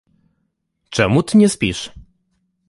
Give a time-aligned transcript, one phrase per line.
[0.97, 1.79] Чаму ты не спіш?